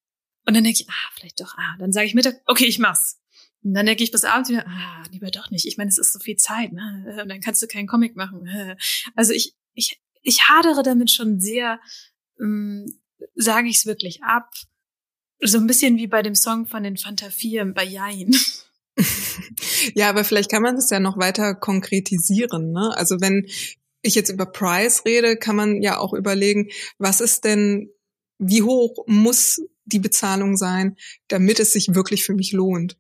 Und 0.46 0.54
dann 0.54 0.64
denke 0.64 0.82
ich, 0.82 0.90
ah, 0.90 1.12
vielleicht 1.16 1.40
doch, 1.40 1.56
ah, 1.58 1.76
dann 1.80 1.92
sage 1.92 2.08
ich 2.08 2.14
Mittag, 2.14 2.42
okay, 2.46 2.66
ich 2.66 2.80
mach's. 2.80 3.20
Und 3.64 3.74
dann 3.74 3.86
denke 3.86 4.04
ich 4.04 4.12
bis 4.12 4.26
abends 4.26 4.50
wieder, 4.50 4.68
ah, 4.68 5.04
lieber 5.12 5.32
doch 5.32 5.50
nicht. 5.50 5.66
Ich 5.66 5.78
meine, 5.78 5.90
es 5.90 5.98
ist 5.98 6.14
so 6.14 6.20
viel 6.20 6.36
Zeit, 6.36 6.72
ne? 6.72 7.20
Und 7.22 7.30
dann 7.30 7.42
kannst 7.42 7.64
du 7.64 7.68
keinen 7.68 7.88
Comic 7.88 8.16
machen. 8.16 8.48
Also 9.16 9.34
ich, 9.34 9.56
ich 9.74 10.00
ich 10.26 10.50
hadere 10.50 10.84
damit 10.84 11.12
schon 11.12 11.40
sehr, 11.40 11.80
ähm, 12.40 13.00
sage 13.36 13.70
ich 13.70 13.78
es 13.78 13.86
wirklich 13.86 14.24
ab. 14.24 14.52
So 15.40 15.58
ein 15.58 15.68
bisschen 15.68 15.98
wie 15.98 16.08
bei 16.08 16.22
dem 16.22 16.36
Song 16.36 16.66
von 16.66 16.84
den 16.84 16.98
Fanta 16.98 17.30
4 17.30 17.66
bei 17.74 17.86
Jain. 17.86 18.36
ja, 19.94 20.10
aber 20.10 20.24
vielleicht 20.24 20.50
kann 20.50 20.64
man 20.64 20.76
das 20.76 20.90
ja 20.90 21.00
noch 21.00 21.18
weiter 21.18 21.56
konkretisieren. 21.56 22.72
Ne? 22.72 22.92
Also 22.96 23.22
wenn 23.22 23.48
ich 24.02 24.16
jetzt 24.16 24.30
über 24.30 24.46
Price 24.46 25.06
rede, 25.06 25.38
kann 25.38 25.56
man 25.56 25.82
ja 25.82 25.98
auch 25.98 26.14
überlegen, 26.14 26.70
was 26.98 27.22
ist 27.22 27.46
denn, 27.46 27.92
wie 28.40 28.64
hoch 28.64 29.06
muss 29.08 29.62
die 29.86 30.00
Bezahlung 30.00 30.58
sein, 30.58 30.98
damit 31.28 31.60
es 31.60 31.74
sich 31.74 31.94
wirklich 31.94 32.24
für 32.24 32.34
mich 32.34 32.52
lohnt? 32.52 32.98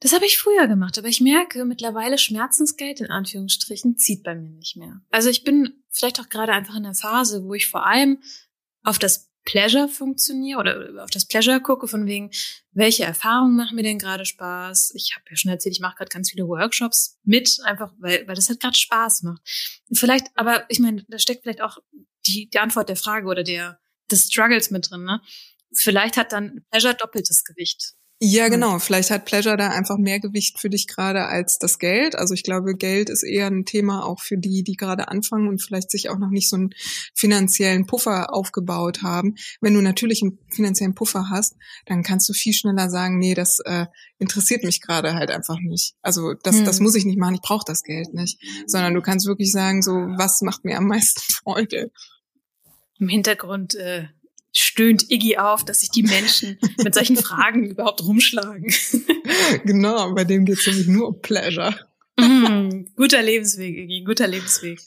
Das 0.00 0.12
habe 0.12 0.26
ich 0.26 0.38
früher 0.38 0.66
gemacht, 0.66 0.98
aber 0.98 1.08
ich 1.08 1.20
merke, 1.20 1.64
mittlerweile 1.64 2.18
Schmerzensgeld 2.18 3.00
in 3.00 3.10
Anführungsstrichen 3.10 3.96
zieht 3.96 4.22
bei 4.24 4.34
mir 4.34 4.50
nicht 4.50 4.76
mehr. 4.76 5.00
Also 5.10 5.30
ich 5.30 5.44
bin 5.44 5.82
vielleicht 5.90 6.20
auch 6.20 6.28
gerade 6.28 6.52
einfach 6.52 6.76
in 6.76 6.82
der 6.82 6.94
Phase, 6.94 7.44
wo 7.44 7.54
ich 7.54 7.68
vor 7.68 7.86
allem 7.86 8.18
auf 8.82 8.98
das 8.98 9.30
Pleasure 9.46 9.88
funktioniere 9.88 10.58
oder 10.58 11.04
auf 11.04 11.10
das 11.10 11.24
Pleasure 11.24 11.60
gucke, 11.60 11.88
von 11.88 12.04
wegen, 12.06 12.30
welche 12.72 13.04
Erfahrungen 13.04 13.56
machen 13.56 13.76
mir 13.76 13.82
denn 13.82 13.98
gerade 13.98 14.26
Spaß? 14.26 14.92
Ich 14.94 15.14
habe 15.14 15.24
ja 15.30 15.36
schon 15.36 15.50
erzählt, 15.52 15.74
ich 15.74 15.80
mache 15.80 15.96
gerade 15.96 16.10
ganz 16.10 16.30
viele 16.30 16.46
Workshops 16.46 17.18
mit, 17.22 17.58
einfach 17.64 17.92
weil, 17.98 18.26
weil 18.26 18.34
das 18.34 18.48
halt 18.48 18.60
gerade 18.60 18.76
Spaß 18.76 19.22
macht. 19.22 19.40
Vielleicht, 19.92 20.26
aber 20.34 20.64
ich 20.68 20.80
meine, 20.80 21.04
da 21.08 21.18
steckt 21.18 21.44
vielleicht 21.44 21.62
auch 21.62 21.78
die, 22.26 22.50
die 22.50 22.58
Antwort 22.58 22.88
der 22.88 22.96
Frage 22.96 23.28
oder 23.28 23.44
der 23.44 23.78
des 24.10 24.26
Struggles 24.26 24.70
mit 24.70 24.90
drin. 24.90 25.04
Ne? 25.04 25.20
Vielleicht 25.76 26.16
hat 26.16 26.32
dann 26.32 26.64
Pleasure 26.70 26.94
doppeltes 26.94 27.44
Gewicht. 27.44 27.94
Ja, 28.18 28.48
genau. 28.48 28.78
Vielleicht 28.78 29.10
hat 29.10 29.26
Pleasure 29.26 29.58
da 29.58 29.68
einfach 29.68 29.98
mehr 29.98 30.20
Gewicht 30.20 30.58
für 30.58 30.70
dich 30.70 30.86
gerade 30.86 31.26
als 31.26 31.58
das 31.58 31.78
Geld. 31.78 32.16
Also 32.16 32.32
ich 32.32 32.44
glaube, 32.44 32.74
Geld 32.74 33.10
ist 33.10 33.22
eher 33.22 33.46
ein 33.48 33.66
Thema 33.66 34.06
auch 34.06 34.20
für 34.20 34.38
die, 34.38 34.62
die 34.62 34.76
gerade 34.76 35.08
anfangen 35.08 35.48
und 35.48 35.60
vielleicht 35.60 35.90
sich 35.90 36.08
auch 36.08 36.16
noch 36.16 36.30
nicht 36.30 36.48
so 36.48 36.56
einen 36.56 36.70
finanziellen 37.14 37.86
Puffer 37.86 38.32
aufgebaut 38.32 39.02
haben. 39.02 39.34
Wenn 39.60 39.74
du 39.74 39.82
natürlich 39.82 40.22
einen 40.22 40.38
finanziellen 40.50 40.94
Puffer 40.94 41.28
hast, 41.28 41.56
dann 41.84 42.02
kannst 42.02 42.26
du 42.30 42.32
viel 42.32 42.54
schneller 42.54 42.88
sagen, 42.88 43.18
nee, 43.18 43.34
das 43.34 43.58
äh, 43.66 43.84
interessiert 44.18 44.64
mich 44.64 44.80
gerade 44.80 45.12
halt 45.12 45.30
einfach 45.30 45.58
nicht. 45.60 45.94
Also 46.00 46.32
das, 46.42 46.56
hm. 46.56 46.64
das 46.64 46.80
muss 46.80 46.94
ich 46.94 47.04
nicht 47.04 47.18
machen, 47.18 47.34
ich 47.34 47.42
brauche 47.42 47.66
das 47.66 47.82
Geld 47.82 48.14
nicht. 48.14 48.40
Sondern 48.66 48.94
du 48.94 49.02
kannst 49.02 49.26
wirklich 49.26 49.52
sagen, 49.52 49.82
so, 49.82 49.92
was 49.92 50.40
macht 50.40 50.64
mir 50.64 50.78
am 50.78 50.86
meisten 50.86 51.20
Freude? 51.32 51.90
Im 52.98 53.08
Hintergrund 53.10 53.74
äh, 53.74 54.08
stöhnt 54.76 55.10
Iggy 55.10 55.38
auf, 55.38 55.64
dass 55.64 55.80
sich 55.80 55.90
die 55.90 56.02
Menschen 56.02 56.58
mit 56.84 56.94
solchen 56.94 57.16
Fragen 57.28 57.64
überhaupt 57.64 58.02
rumschlagen. 58.02 58.70
genau, 59.64 60.12
bei 60.12 60.24
dem 60.24 60.44
geht 60.44 60.58
es 60.58 60.66
nämlich 60.66 60.86
nur 60.86 61.08
um 61.08 61.20
Pleasure. 61.22 61.74
mm, 62.20 62.88
guter 62.94 63.22
Lebensweg, 63.22 63.74
Iggy, 63.74 64.04
guter 64.04 64.26
Lebensweg. 64.26 64.80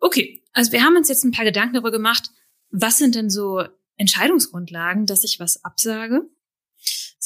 Okay, 0.00 0.42
also 0.52 0.70
wir 0.72 0.82
haben 0.82 0.96
uns 0.96 1.08
jetzt 1.08 1.24
ein 1.24 1.32
paar 1.32 1.46
Gedanken 1.46 1.72
darüber 1.72 1.90
gemacht, 1.90 2.30
was 2.70 2.98
sind 2.98 3.14
denn 3.14 3.30
so 3.30 3.64
Entscheidungsgrundlagen, 3.96 5.06
dass 5.06 5.24
ich 5.24 5.40
was 5.40 5.64
absage? 5.64 6.28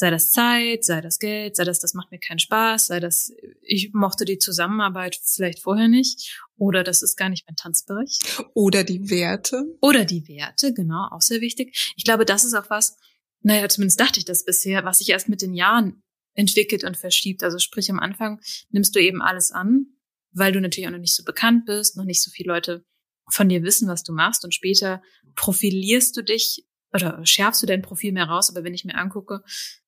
Sei 0.01 0.09
das 0.09 0.31
Zeit, 0.31 0.83
sei 0.83 0.99
das 0.99 1.19
Geld, 1.19 1.55
sei 1.55 1.63
das, 1.63 1.79
das 1.79 1.93
macht 1.93 2.09
mir 2.09 2.17
keinen 2.17 2.39
Spaß, 2.39 2.87
sei 2.87 2.99
das, 2.99 3.31
ich 3.61 3.93
mochte 3.93 4.25
die 4.25 4.39
Zusammenarbeit 4.39 5.15
vielleicht 5.23 5.59
vorher 5.59 5.89
nicht 5.89 6.41
oder 6.57 6.83
das 6.83 7.03
ist 7.03 7.17
gar 7.17 7.29
nicht 7.29 7.45
mein 7.47 7.55
Tanzbereich. 7.55 8.17
Oder 8.55 8.83
die 8.83 9.11
Werte. 9.11 9.63
Oder 9.79 10.03
die 10.03 10.27
Werte, 10.27 10.73
genau, 10.73 11.07
auch 11.11 11.21
sehr 11.21 11.39
wichtig. 11.39 11.93
Ich 11.95 12.03
glaube, 12.03 12.25
das 12.25 12.45
ist 12.45 12.55
auch 12.55 12.71
was, 12.71 12.97
naja, 13.41 13.69
zumindest 13.69 13.99
dachte 13.99 14.17
ich 14.17 14.25
das 14.25 14.43
bisher, 14.43 14.83
was 14.85 14.97
sich 14.97 15.09
erst 15.09 15.29
mit 15.29 15.43
den 15.43 15.53
Jahren 15.53 16.01
entwickelt 16.33 16.83
und 16.83 16.97
verschiebt. 16.97 17.43
Also 17.43 17.59
sprich, 17.59 17.91
am 17.91 17.99
Anfang 17.99 18.41
nimmst 18.71 18.95
du 18.95 18.99
eben 18.99 19.21
alles 19.21 19.51
an, 19.51 19.85
weil 20.31 20.51
du 20.51 20.61
natürlich 20.61 20.87
auch 20.87 20.93
noch 20.93 20.97
nicht 20.97 21.15
so 21.15 21.23
bekannt 21.23 21.67
bist, 21.67 21.95
noch 21.95 22.05
nicht 22.05 22.23
so 22.23 22.31
viele 22.31 22.51
Leute 22.51 22.83
von 23.29 23.49
dir 23.49 23.61
wissen, 23.61 23.87
was 23.87 24.01
du 24.01 24.13
machst 24.13 24.43
und 24.45 24.55
später 24.55 25.03
profilierst 25.35 26.17
du 26.17 26.23
dich 26.23 26.65
oder 26.93 27.25
schärfst 27.25 27.61
du 27.61 27.67
dein 27.67 27.81
Profil 27.81 28.11
mehr 28.11 28.25
raus. 28.25 28.49
Aber 28.49 28.63
wenn 28.63 28.73
ich 28.73 28.85
mir 28.85 28.95
angucke, 28.95 29.43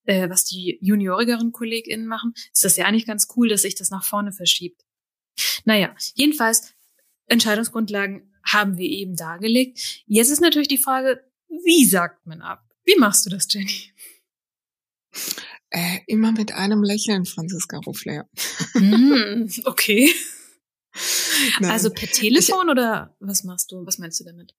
äh, 0.05 0.29
was 0.29 0.45
die 0.45 0.77
juniorigeren 0.81 1.51
KollegInnen 1.51 2.07
machen, 2.07 2.33
ist 2.53 2.63
das 2.63 2.77
ja 2.77 2.86
eigentlich 2.86 3.05
ganz 3.05 3.27
cool, 3.36 3.50
dass 3.50 3.63
sich 3.63 3.75
das 3.75 3.89
nach 3.89 4.03
vorne 4.03 4.31
verschiebt. 4.31 4.81
Naja, 5.65 5.95
jedenfalls, 6.15 6.74
Entscheidungsgrundlagen 7.27 8.31
haben 8.45 8.77
wir 8.77 8.89
eben 8.89 9.15
dargelegt. 9.15 10.03
Jetzt 10.05 10.29
ist 10.29 10.41
natürlich 10.41 10.67
die 10.67 10.77
Frage, 10.77 11.24
wie 11.48 11.86
sagt 11.86 12.25
man 12.25 12.41
ab? 12.41 12.63
Wie 12.83 13.00
machst 13.00 13.25
du 13.25 13.29
das, 13.29 13.48
Jenny? 13.51 13.93
Äh, 15.69 16.00
immer 16.07 16.31
mit 16.31 16.53
einem 16.53 16.83
Lächeln, 16.83 17.25
Franziska 17.25 17.77
Ruffler. 17.77 18.29
mm, 18.75 19.50
okay. 19.65 20.13
Nein. 21.60 21.72
Also 21.72 21.89
per 21.89 22.07
Telefon 22.07 22.67
ich, 22.67 22.72
oder 22.72 23.15
was 23.19 23.43
machst 23.43 23.72
du? 23.72 23.86
Was 23.86 23.98
meinst 23.98 24.19
du 24.19 24.24
damit? 24.24 24.53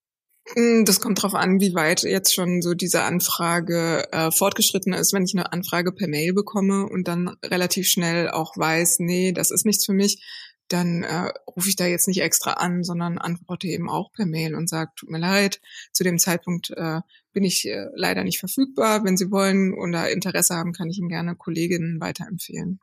Hm, 0.54 0.84
das 0.84 1.00
kommt 1.00 1.22
drauf 1.22 1.34
an, 1.34 1.60
wie 1.60 1.74
weit 1.74 2.02
jetzt 2.02 2.32
schon 2.32 2.62
so 2.62 2.74
diese 2.74 3.02
Anfrage 3.02 4.06
äh, 4.12 4.30
fortgeschritten 4.30 4.92
ist. 4.92 5.12
Wenn 5.12 5.24
ich 5.24 5.34
eine 5.34 5.52
Anfrage 5.52 5.92
per 5.92 6.08
Mail 6.08 6.32
bekomme 6.32 6.86
und 6.86 7.08
dann 7.08 7.36
relativ 7.44 7.88
schnell 7.88 8.30
auch 8.30 8.56
weiß, 8.56 9.00
nee, 9.00 9.32
das 9.32 9.50
ist 9.50 9.66
nichts 9.66 9.84
für 9.84 9.94
mich, 9.94 10.22
dann 10.68 11.02
äh, 11.02 11.30
rufe 11.56 11.68
ich 11.68 11.76
da 11.76 11.86
jetzt 11.86 12.08
nicht 12.08 12.22
extra 12.22 12.54
an, 12.54 12.84
sondern 12.84 13.18
antworte 13.18 13.66
eben 13.66 13.90
auch 13.90 14.12
per 14.12 14.26
Mail 14.26 14.54
und 14.54 14.68
sage, 14.68 14.92
tut 14.96 15.10
mir 15.10 15.18
leid, 15.18 15.60
zu 15.92 16.04
dem 16.04 16.18
Zeitpunkt 16.18 16.70
äh, 16.70 17.00
bin 17.32 17.44
ich 17.44 17.66
äh, 17.68 17.88
leider 17.94 18.24
nicht 18.24 18.38
verfügbar. 18.38 19.04
Wenn 19.04 19.16
Sie 19.16 19.30
wollen 19.30 19.74
oder 19.74 20.10
Interesse 20.10 20.54
haben, 20.54 20.72
kann 20.72 20.88
ich 20.88 20.98
Ihnen 20.98 21.08
gerne 21.08 21.34
Kolleginnen 21.34 22.00
weiterempfehlen. 22.00 22.80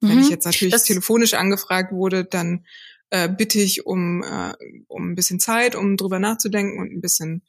Mhm. 0.00 0.08
Wenn 0.08 0.18
ich 0.18 0.26
mhm. 0.26 0.30
jetzt 0.32 0.44
natürlich 0.44 0.72
das 0.72 0.84
telefonisch 0.84 1.34
angefragt 1.34 1.92
wurde, 1.92 2.24
dann 2.24 2.66
äh, 3.10 3.28
bitte 3.28 3.60
ich 3.60 3.86
um, 3.86 4.22
äh, 4.22 4.54
um 4.88 5.10
ein 5.10 5.14
bisschen 5.14 5.40
Zeit, 5.40 5.74
um 5.74 5.96
drüber 5.96 6.18
nachzudenken 6.18 6.80
und 6.80 6.92
ein 6.92 7.00
bisschen 7.00 7.42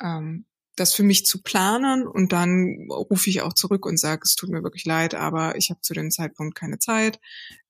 ähm, 0.00 0.46
das 0.76 0.94
für 0.94 1.02
mich 1.02 1.26
zu 1.26 1.42
planen 1.42 2.06
und 2.06 2.32
dann 2.32 2.88
rufe 2.90 3.28
ich 3.28 3.42
auch 3.42 3.52
zurück 3.52 3.84
und 3.84 3.98
sage, 3.98 4.22
es 4.24 4.34
tut 4.34 4.48
mir 4.48 4.62
wirklich 4.62 4.86
leid, 4.86 5.14
aber 5.14 5.56
ich 5.56 5.70
habe 5.70 5.80
zu 5.82 5.92
dem 5.92 6.10
Zeitpunkt 6.10 6.54
keine 6.54 6.78
Zeit. 6.78 7.20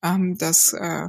Ähm, 0.02 0.38
das 0.38 0.72
äh, 0.74 1.08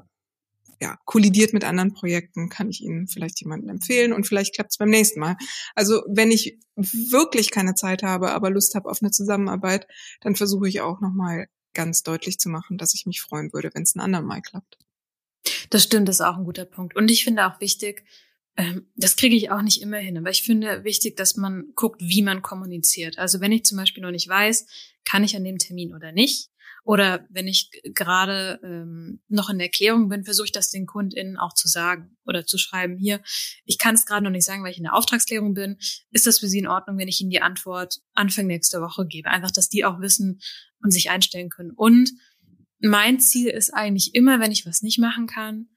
ja, 0.81 0.97
kollidiert 1.05 1.53
mit 1.53 1.63
anderen 1.63 1.93
Projekten, 1.93 2.49
kann 2.49 2.69
ich 2.69 2.81
Ihnen 2.81 3.07
vielleicht 3.07 3.39
jemanden 3.41 3.69
empfehlen 3.69 4.13
und 4.13 4.25
vielleicht 4.25 4.55
klappt 4.55 4.71
es 4.71 4.77
beim 4.77 4.89
nächsten 4.89 5.19
Mal. 5.19 5.37
Also 5.75 6.01
wenn 6.07 6.31
ich 6.31 6.57
wirklich 6.75 7.51
keine 7.51 7.75
Zeit 7.75 8.01
habe, 8.01 8.31
aber 8.31 8.49
Lust 8.49 8.73
habe 8.73 8.89
auf 8.89 9.01
eine 9.01 9.11
Zusammenarbeit, 9.11 9.85
dann 10.21 10.35
versuche 10.35 10.67
ich 10.67 10.81
auch 10.81 10.99
nochmal 10.99 11.47
ganz 11.73 12.01
deutlich 12.01 12.39
zu 12.39 12.49
machen, 12.49 12.79
dass 12.79 12.95
ich 12.95 13.05
mich 13.05 13.21
freuen 13.21 13.53
würde, 13.53 13.69
wenn 13.73 13.83
es 13.83 13.95
ein 13.95 13.99
andermal 13.99 14.41
klappt. 14.41 14.79
Das 15.69 15.83
stimmt, 15.83 16.07
das 16.07 16.17
ist 16.17 16.25
auch 16.25 16.37
ein 16.37 16.43
guter 16.43 16.65
Punkt. 16.65 16.95
Und 16.95 17.09
ich 17.09 17.23
finde 17.23 17.45
auch 17.45 17.59
wichtig, 17.59 18.03
ähm, 18.57 18.87
das 18.95 19.15
kriege 19.15 19.35
ich 19.35 19.49
auch 19.49 19.61
nicht 19.61 19.81
immer 19.81 19.97
hin, 19.97 20.17
aber 20.17 20.29
ich 20.29 20.43
finde 20.43 20.83
wichtig, 20.83 21.15
dass 21.15 21.37
man 21.37 21.71
guckt, 21.75 22.01
wie 22.01 22.21
man 22.21 22.41
kommuniziert. 22.41 23.17
Also 23.17 23.39
wenn 23.39 23.51
ich 23.51 23.63
zum 23.63 23.77
Beispiel 23.77 24.03
noch 24.03 24.11
nicht 24.11 24.27
weiß, 24.27 24.65
kann 25.05 25.23
ich 25.23 25.35
an 25.35 25.43
dem 25.43 25.57
Termin 25.57 25.93
oder 25.95 26.11
nicht, 26.11 26.51
oder 26.83 27.27
wenn 27.29 27.47
ich 27.47 27.69
gerade 27.93 28.59
ähm, 28.63 29.21
noch 29.27 29.49
in 29.49 29.59
der 29.59 29.67
Erklärung 29.67 30.09
bin, 30.09 30.23
versuche 30.23 30.45
ich 30.45 30.51
das 30.51 30.71
den 30.71 30.87
KundInnen 30.87 31.37
auch 31.37 31.53
zu 31.53 31.67
sagen 31.67 32.17
oder 32.25 32.45
zu 32.45 32.57
schreiben. 32.57 32.97
Hier, 32.97 33.21
ich 33.65 33.77
kann 33.77 33.93
es 33.93 34.05
gerade 34.05 34.23
noch 34.23 34.31
nicht 34.31 34.45
sagen, 34.45 34.63
weil 34.63 34.71
ich 34.71 34.77
in 34.77 34.85
der 34.85 34.95
Auftragsklärung 34.95 35.53
bin. 35.53 35.77
Ist 36.09 36.25
das 36.25 36.39
für 36.39 36.47
Sie 36.47 36.59
in 36.59 36.67
Ordnung, 36.67 36.97
wenn 36.97 37.07
ich 37.07 37.21
Ihnen 37.21 37.29
die 37.29 37.41
Antwort 37.41 37.99
Anfang 38.13 38.47
nächster 38.47 38.81
Woche 38.81 39.05
gebe? 39.05 39.29
Einfach, 39.29 39.51
dass 39.51 39.69
die 39.69 39.85
auch 39.85 39.99
wissen 40.01 40.41
und 40.81 40.91
sich 40.91 41.11
einstellen 41.11 41.49
können. 41.49 41.71
Und 41.71 42.11
mein 42.81 43.19
Ziel 43.19 43.49
ist 43.49 43.73
eigentlich 43.73 44.15
immer, 44.15 44.39
wenn 44.39 44.51
ich 44.51 44.65
was 44.65 44.81
nicht 44.81 44.99
machen 44.99 45.27
kann, 45.27 45.69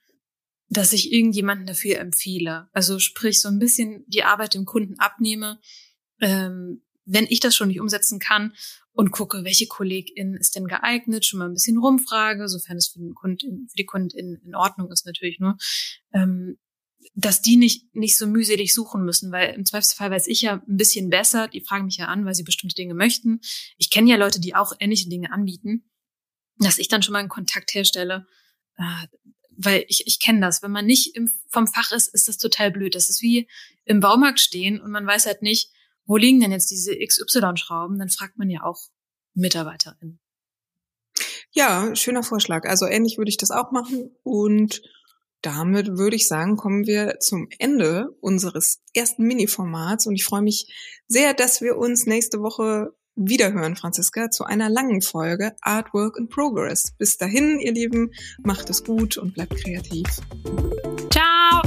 dass 0.69 0.93
ich 0.93 1.13
irgendjemanden 1.13 1.67
dafür 1.67 1.99
empfehle. 1.99 2.69
Also 2.73 2.99
sprich, 2.99 3.41
so 3.41 3.49
ein 3.49 3.59
bisschen 3.59 4.05
die 4.09 4.25
Arbeit 4.25 4.55
dem 4.55 4.65
Kunden 4.65 4.99
abnehme, 4.99 5.61
ähm, 6.21 6.83
wenn 7.05 7.27
ich 7.29 7.41
das 7.41 7.55
schon 7.55 7.69
nicht 7.69 7.81
umsetzen 7.81 8.19
kann 8.19 8.55
und 8.93 9.11
gucke, 9.11 9.45
welche 9.45 9.67
Kollegin 9.67 10.35
ist 10.35 10.57
denn 10.57 10.67
geeignet, 10.67 11.27
schon 11.27 11.39
mal 11.39 11.49
ein 11.49 11.55
bisschen 11.55 11.77
rumfrage, 11.77 12.49
sofern 12.49 12.79
es 12.79 12.89
für, 12.89 12.99
den 12.99 13.15
Kunden, 13.15 13.69
für 13.69 13.77
die 13.77 13.85
Kundin 13.85 14.41
in 14.45 14.55
Ordnung 14.55 14.91
ist 14.91 15.05
natürlich 15.05 15.39
nur, 15.39 15.59
ähm, 16.13 16.59
dass 17.15 17.43
die 17.43 17.57
nicht, 17.57 17.95
nicht 17.95 18.17
so 18.17 18.27
mühselig 18.27 18.73
suchen 18.73 19.05
müssen, 19.05 19.31
weil 19.31 19.55
im 19.55 19.67
Zweifelsfall 19.67 20.11
weiß 20.11 20.27
ich 20.29 20.41
ja 20.41 20.63
ein 20.67 20.77
bisschen 20.77 21.11
besser, 21.11 21.49
die 21.49 21.61
fragen 21.61 21.85
mich 21.85 21.99
ja 21.99 22.07
an, 22.07 22.25
weil 22.25 22.35
sie 22.35 22.45
bestimmte 22.45 22.75
Dinge 22.75 22.95
möchten. 22.95 23.41
Ich 23.77 23.91
kenne 23.91 24.11
ja 24.11 24.17
Leute, 24.17 24.41
die 24.41 24.55
auch 24.55 24.73
ähnliche 24.81 25.11
Dinge 25.11 25.31
anbieten 25.31 25.85
dass 26.59 26.79
ich 26.79 26.89
dann 26.89 27.03
schon 27.03 27.13
mal 27.13 27.19
einen 27.21 27.29
Kontakt 27.29 27.75
herstelle. 27.75 28.27
Äh, 28.77 29.07
weil 29.57 29.85
ich, 29.89 30.07
ich 30.07 30.21
kenne 30.21 30.41
das. 30.41 30.63
Wenn 30.63 30.73
man 30.73 30.87
nicht 30.87 31.15
im, 31.17 31.31
vom 31.49 31.67
Fach 31.67 31.93
ist, 31.93 32.13
ist 32.13 32.29
das 32.29 32.39
total 32.39 32.71
blöd. 32.71 32.95
Das 32.95 33.09
ist 33.09 33.23
wie 33.23 33.49
im 33.85 34.01
Baumarkt 34.01 34.41
stehen 34.41 34.81
und 34.81 34.91
man 34.91 35.07
weiß 35.07 35.27
halt 35.27 35.43
nicht, 35.43 35.71
wo 36.07 36.17
liegen 36.17 36.41
denn 36.41 36.53
jetzt 36.53 36.71
diese 36.71 36.97
XY-Schrauben? 36.97 37.99
Dann 37.99 38.11
fragt 38.11 38.37
man 38.37 38.51
ja 38.51 38.63
auch 38.63 38.79
MitarbeiterInnen. 39.35 40.21
Ja, 41.53 41.95
schöner 41.95 42.23
Vorschlag. 42.23 42.69
Also 42.69 42.87
ähnlich 42.87 43.17
würde 43.17 43.29
ich 43.29 43.37
das 43.37 43.51
auch 43.51 43.71
machen. 43.71 44.11
Und 44.23 44.83
damit 45.41 45.97
würde 45.97 46.17
ich 46.17 46.27
sagen, 46.27 46.57
kommen 46.57 46.87
wir 46.87 47.21
zum 47.21 47.49
Ende 47.59 48.09
unseres 48.21 48.83
ersten 48.93 49.25
Mini-Formats. 49.25 50.07
Und 50.07 50.15
ich 50.15 50.25
freue 50.25 50.43
mich 50.43 50.75
sehr, 51.07 51.33
dass 51.33 51.61
wir 51.61 51.77
uns 51.77 52.07
nächste 52.07 52.41
Woche 52.41 52.95
Wiederhören, 53.17 53.77
Franziska, 53.77 54.31
zu 54.31 54.45
einer 54.45 54.69
langen 54.69 55.01
Folge 55.01 55.55
Artwork 55.61 56.17
in 56.19 56.29
Progress. 56.29 56.95
Bis 56.99 57.17
dahin, 57.17 57.61
ihr 57.61 57.73
Lieben, 57.73 58.11
macht 58.43 58.71
es 58.71 58.83
gut 58.83 59.17
und 59.17 59.35
bleibt 59.35 59.57
kreativ. 59.57 60.21
Ciao! 61.11 61.63